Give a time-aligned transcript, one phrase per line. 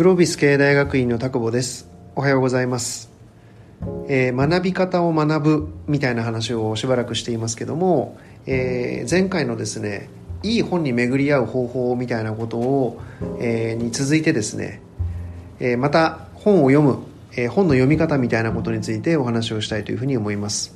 [0.00, 1.86] グロービス経営大学院の田久保です。
[2.16, 3.10] おはようございます、
[4.08, 10.08] えー学び方を学ぶみたいな話をしばらくしていますけども、えー前回のですね
[10.42, 12.98] いい本に巡り合う方法みたいなことを、
[13.40, 14.80] えーに続いてですね、
[15.60, 17.00] えまた本を読む、
[17.36, 20.74] え本の読み方みたいなことについてお話をしたいというふうに思います、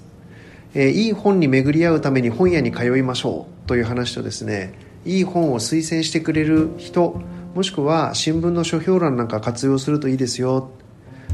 [0.75, 4.75] えいい本に巡り合うために本屋に通いましょうという話とですね
[5.07, 7.23] いい本を推薦してくれる人
[7.55, 10.71] もしくは新聞の書評欄なんか活用するといいですよ。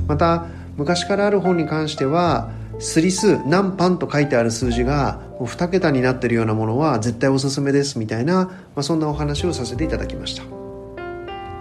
[0.07, 10.45] また昔からある本に関してはスリ数何版と書いてある数字がもう2桁になってるようなものは絶対おすすめですみたいな、まあ、そんなお話をさせていただきました。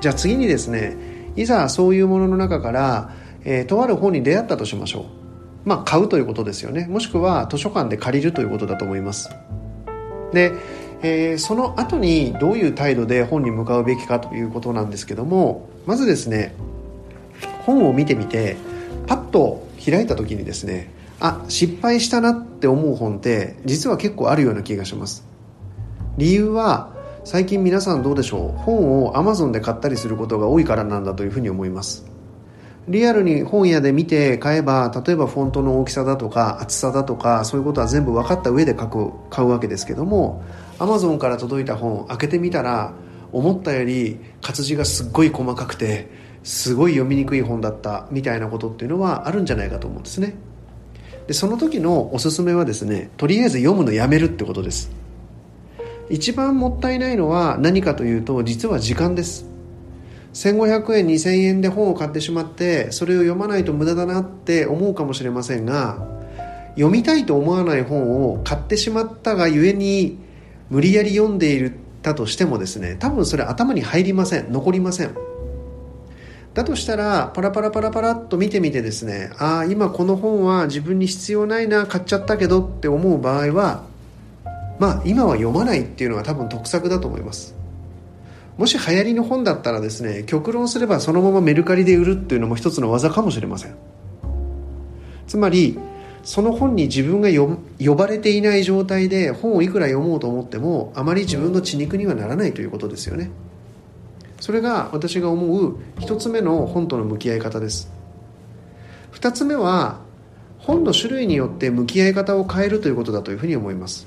[0.02, 0.98] じゃあ次にですね
[1.36, 3.12] いざそういうものの中から、
[3.46, 5.06] えーとある本に出会ったとしましょう。
[5.64, 6.86] まあ買うということですよね。
[6.88, 9.30] もしくは図書館で借りるということだと思います。
[10.34, 10.54] で、
[11.02, 16.54] えーその後にどういう態度で本に向かうべきかということなんですけどもまずですね
[17.66, 18.58] 本を見てみて
[19.08, 20.92] パッと開いた時にですね
[21.22, 25.26] あ失敗したなって思う本って実は結構あるような気がします。
[26.18, 28.58] 理由は最近皆さんどうでしょう？
[28.58, 32.09] 本を Amazon で買ったりすることが多いからなんだというふうに思います。
[32.88, 40.44] リアルに本屋で見て買えば例えばフォントの大きさだとか厚さだとかそういうことは全部分かった上で買う買うわけですけども
[40.80, 42.94] Amazon から届いた本開けてみたら
[43.32, 46.10] 思ったより活字がすっごい細かくて
[46.44, 50.36] すごい読みにくい本だったみたいなことっていうのはあるんじゃないかと思うんですね。
[51.28, 54.92] でその時のおすすめはですねとりあえず読むのやめるってことです。
[56.10, 59.49] 一番もったいないのは何かというと実は時間です。
[60.34, 66.06] 1500円2000円で本を買ってしまってそれを読まないと無駄だなって思うかもしれませんが
[66.76, 70.20] 読みたいと思わない本を買ってしまったがゆえに
[70.70, 75.16] 無理やり読んでいるたとしてもですね多分それ頭に入りません残りません。
[76.54, 83.84] だとしたらパラパラパラパラっと見てみてですねああ今この本は自分に必要ないな買っちゃったけどって思う場合は
[84.80, 87.59] まあ今は読まないっていうのが多分得策だと思います。
[88.60, 93.76] もし流行りの本だったらですね極論すればそのままメルカリで売るっていうのも一つの技かもしれません。
[95.28, 95.80] つまり
[96.24, 103.32] その本に自分が呼呼ばれていない状態で本をいくら読もうと思ってもあまり自分の血肉にはならないということですよね。
[104.42, 107.90] それが私が思う一つ目の本との向き合い方です。
[109.12, 110.02] 二つ目は
[110.58, 114.06] 本の種類によって向き合い方を変えるということだというふうに思います。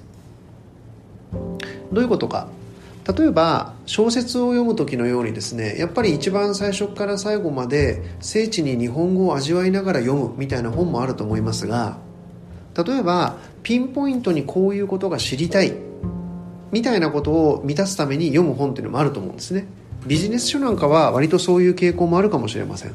[1.90, 2.48] どういうことか。
[3.06, 11.98] 例えば小説を読む時のようにですねやっぱり一番最初から最後まで聖地に日本語を味わいながら読むみたいな本もあると思いますが
[12.76, 15.72] 例えばピンポイントにこういうことが知りたい
[16.70, 19.66] みたいなことを満たすために読む本っていうのもあると思うんですね。
[20.06, 22.94] ビジネス書なんかは割とそういう傾向もあるかもしれません。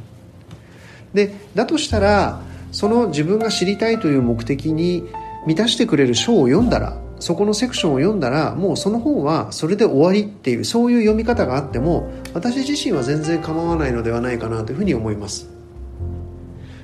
[1.13, 2.41] でだとしたら
[2.71, 5.03] その自分が知りたいという目的に
[5.45, 15.49] 満たしてくれる書を読んだらそこのセクションを読んだらもうその本はそれで終わりっていうそういう読み方があっても私自身は全然構わないのではないかなというふうに思います。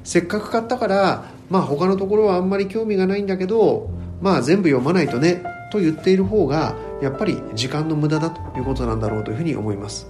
[0.04, 3.90] せっかく買ったからまあ他のところはあんまり興味がないんだけど
[4.22, 10.08] まあ全部読まないとねと言っている方がやっぱり時間の無駄だということなんだろうというふうに思います、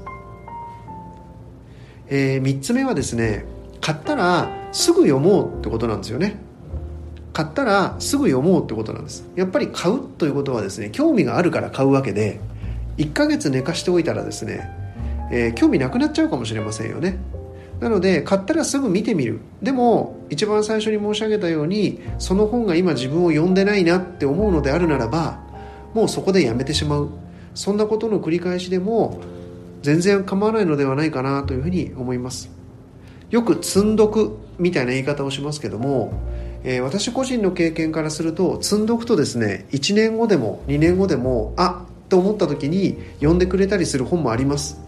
[2.07, 3.45] え3つ目はですね
[3.81, 6.37] 買ったらすぐ読もうってことなんですよね。
[7.33, 9.27] 買ったらすぐ読もうってことなんです。
[9.35, 12.39] やっぱり買うということはですね興味があるから買うわけで
[12.97, 14.69] 1ヶ月寝かしておいたらですね、
[15.31, 17.17] えー興味なくなっちゃうかもしれませんよね。
[17.79, 19.39] なので買ったらすぐ見てみる。
[19.61, 25.39] でも一番最初に申し上げたようにその本が今自分を読んでないなって思うのであるならば
[25.93, 27.09] もうそこでやめてしまう。
[27.55, 29.19] そんなことの繰り返しでも
[29.81, 32.49] 全然構わないのではないかなというふうに思います。
[33.29, 36.13] よく積んどくみたいな言い方をしますけども、
[36.63, 44.79] えー私個人の経験からすると積んどくとですね1年後でも2年後でもあっと思った時に読んでくれたりする本もあります、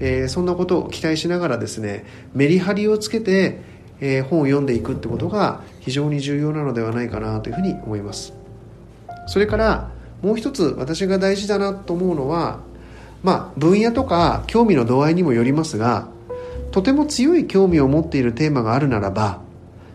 [0.00, 3.60] えーそんなことを期待しながらですねメリハリをつけて、
[4.00, 8.32] えー本を読んでいくってことが非常に重要なのではないかなというふうに思います。
[9.26, 9.90] それから
[10.22, 12.60] もう一つ私が大事だなと思うのは
[13.22, 16.08] まあ分野とか興味の度合いにもよりますが
[16.70, 19.43] とても強い興味を持っているテーマがあるならば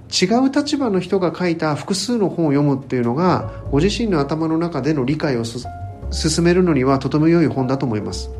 [0.10, 8.32] 違う立場の人が書いた複数の本を読むっていうのがご自身の頭の中での理解を進めるのにはとても良い本だと思います、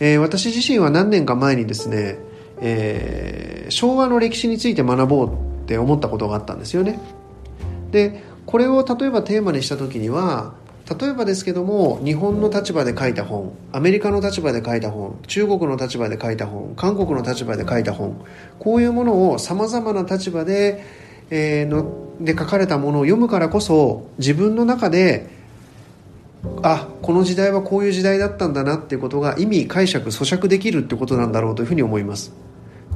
[0.00, 2.18] えー私自身は何年か前にですね、
[2.60, 7.00] えー昭和の歴史について学ぼうって思ったことがあったんですよね。
[7.90, 10.54] でこれを例えばテーマにした時には
[10.88, 18.22] 例えばですけども日本の立場で書いた本アメリカの立場で書いた本中国の立場で書いた本韓国の立場で書いた本
[18.58, 20.84] こういうものをさまざまな立場で,、
[21.30, 25.30] えー、ので書かれたものを読むからこそ自分の中で
[26.62, 32.32] あこの時代はこういう時代だったんだなっていうことが意味解釈咀嚼できるってことなんだろうというふうに思います。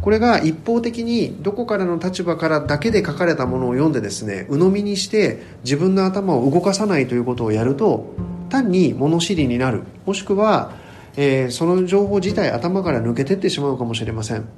[0.00, 8.14] これが一方的にどこからの立場からだけで書かれたものを読んでですね鵜呑みにして自分の頭を動かさないということをやると
[8.48, 9.82] 単に物知りになる。
[10.06, 10.72] もしくは、
[11.16, 14.48] えー、その情報自体頭から抜けてってしまうかもしれません。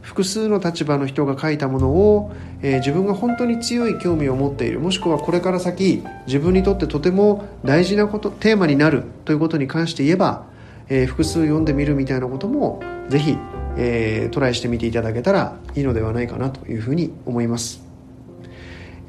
[0.00, 2.32] 複数の立場の人が書いたものを、
[2.62, 4.78] えー、自分が本当に強い興味を持っている。
[4.78, 10.46] もしくはこれから先自分にとってとても大事なことテーマになるということに関して言えば、
[10.88, 13.36] えー、複数読んでみるみたいなこともぜひ
[13.76, 17.82] えー、トライしてみていただけたらいいのではないかなというふうに思います、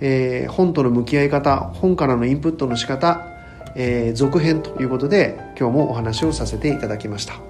[0.02, 3.26] えー、本との向き合い方本からのインプットの仕方、
[3.76, 7.47] えー、続編ということで今日もお話をさせていただきました。